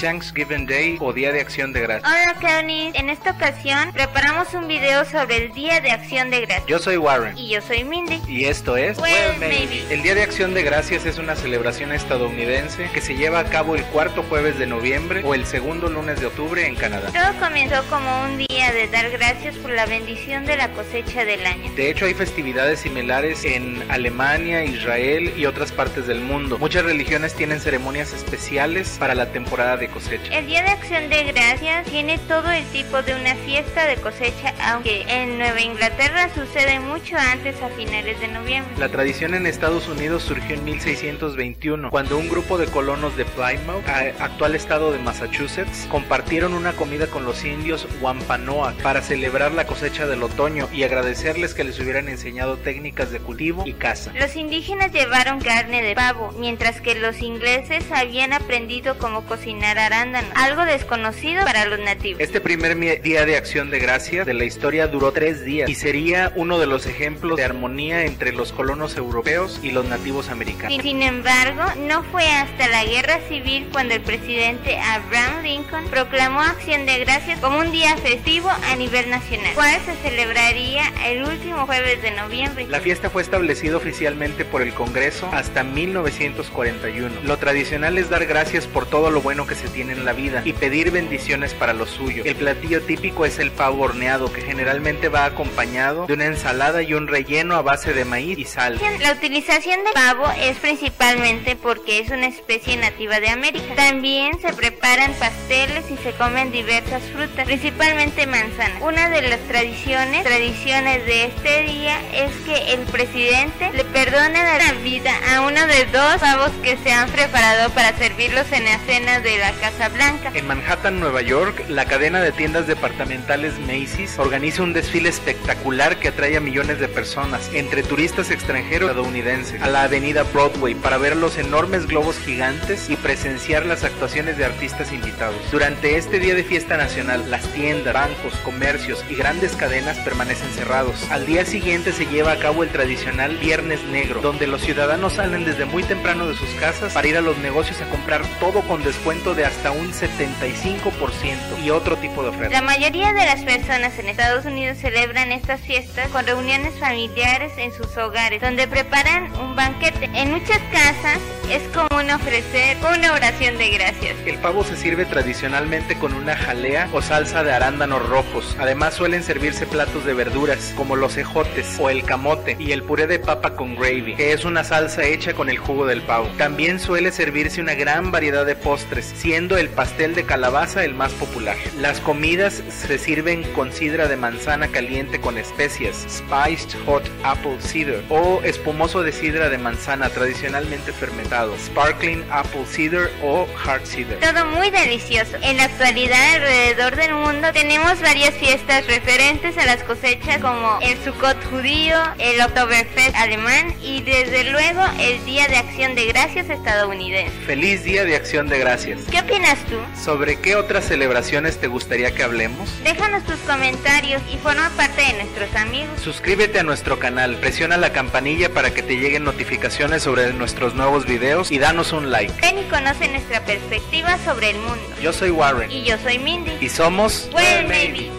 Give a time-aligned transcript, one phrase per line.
[0.00, 2.10] Thanksgiving Day o Día de Acción de Gracias.
[2.10, 6.66] Hola Kenny, en esta ocasión preparamos un video sobre el Día de Acción de Gracias.
[6.66, 7.36] Yo soy Warren.
[7.36, 8.20] Y yo soy Mindy.
[8.26, 9.84] Y esto es Well, maybe.
[9.90, 13.76] El Día de Acción de Gracias es una celebración estadounidense que se lleva a cabo
[13.76, 17.10] el cuarto jueves de noviembre o el segundo lunes de octubre en Canadá.
[17.12, 21.44] Todo comenzó como un día de dar gracias por la bendición de la cosecha del
[21.44, 21.70] año.
[21.74, 26.58] De hecho, hay festividades similares en Alemania, Israel y otras partes del mundo.
[26.58, 30.36] Muchas religiones tienen ceremonias especiales para la temporada de cosecha.
[30.36, 34.54] El Día de Acción de Gracias tiene todo el tipo de una fiesta de cosecha,
[34.62, 38.72] aunque en Nueva Inglaterra sucede mucho antes a finales de noviembre.
[38.78, 43.86] La tradición en Estados Unidos surgió en 1621, cuando un grupo de colonos de Plymouth,
[44.20, 50.06] actual estado de Massachusetts, compartieron una comida con los indios Wampanoag para celebrar la cosecha
[50.06, 54.12] del otoño y agradecerles que les hubieran enseñado técnicas de cultivo y caza.
[54.14, 60.30] Los indígenas llevaron carne de pavo, mientras que los ingleses habían aprendido cómo cocinar arándanos,
[60.34, 62.20] algo desconocido para los nativos.
[62.20, 66.32] Este primer día de acción de gracias de la historia duró tres días y sería
[66.36, 70.72] uno de los ejemplos de armonía entre los colonos europeos y los nativos americanos.
[70.72, 76.40] Sin, sin embargo, no fue hasta la guerra civil cuando el presidente Abraham Lincoln proclamó
[76.40, 81.66] Acción de Gracias como un día festivo a nivel nacional, cual se celebraría el último
[81.66, 82.66] jueves de noviembre.
[82.68, 87.20] La fiesta fue establecida oficialmente por el Congreso hasta 1941.
[87.24, 90.42] Lo tradicional es dar gracias por todo lo bueno que se tiene en la vida
[90.44, 92.22] y pedir bendiciones para lo suyo.
[92.24, 96.94] El platillo típico es el pavo horneado, que generalmente va acompañado de una ensalada y
[96.94, 98.80] un relleno a base de maíz y sal.
[99.00, 103.74] La utilización del pavo es principalmente porque es una especie nativa de América.
[103.74, 108.82] También se preparan pasteles y se comen diversas frutas, principalmente manzanas.
[108.82, 114.72] Una de las tradiciones, tradiciones de este día es que el presidente le perdona la
[114.82, 119.20] vida a uno de dos pavos que se han preparado para servirlos en la cena
[119.20, 120.30] de la Casa Blanca.
[120.32, 126.08] En Manhattan, Nueva York, la cadena de tiendas departamentales Macy's organiza un desfile espectacular que
[126.08, 130.96] atrae a millones de personas, entre turistas extranjeros y estadounidenses, a la avenida Broadway para
[130.96, 135.36] ver los enormes globos gigantes y presenciar las actuaciones de artistas invitados.
[135.52, 141.10] Durante este día de fiesta nacional, las tiendas, bancos, comercios y grandes cadenas permanecen cerrados.
[141.10, 145.44] Al día siguiente se lleva a cabo el tradicional Viernes Negro, donde los ciudadanos salen
[145.44, 148.82] desde muy temprano de sus casas para ir a los negocios a comprar todo con
[148.82, 152.52] descuento de hasta un 75% y otro tipo de ofertas.
[152.52, 157.72] La mayoría de las personas en Estados Unidos celebran estas fiestas con reuniones familiares en
[157.72, 160.10] sus hogares, donde preparan un banquete.
[160.14, 161.18] En muchas casas
[161.50, 164.16] es común ofrecer una oración de gracias.
[164.26, 168.56] El pavo se sirve tradicionalmente con una jalea o salsa de arándanos rojos.
[168.58, 173.06] Además suelen servirse platos de verduras como los ejotes o el camote y el puré
[173.06, 176.28] de papa con gravy, que es una salsa hecha con el jugo del pavo.
[176.38, 181.12] También suele servirse una gran variedad de postres, siendo el pastel de calabaza el más
[181.12, 181.56] popular.
[181.78, 188.02] Las comidas se sirven con sidra de manzana caliente con especias, spiced hot apple cider
[188.08, 194.18] o espumoso de sidra de manzana tradicionalmente fermentado, sparkling apple cider o hard cider.
[194.18, 195.36] Todo muy delicioso.
[195.42, 200.98] En la actualidad alrededor del mundo tenemos varias fiestas referentes a las cosechas como el
[201.04, 207.30] Sukkot judío, el Oktoberfest alemán y desde luego el Día de Acción de Gracias estadounidense.
[207.46, 209.02] Feliz Día de Acción de Gracias.
[209.26, 209.76] ¿Qué opinas tú?
[210.02, 212.68] ¿Sobre qué otras celebraciones te gustaría que hablemos?
[212.82, 216.00] Déjanos tus comentarios y forma parte de nuestros amigos.
[216.02, 221.04] Suscríbete a nuestro canal, presiona la campanilla para que te lleguen notificaciones sobre nuestros nuevos
[221.06, 222.32] videos y danos un like.
[222.40, 224.82] Ven y conoce nuestra perspectiva sobre el mundo.
[225.02, 226.56] Yo soy Warren Y yo soy Mindy.
[226.60, 228.10] y somos Well, maybe.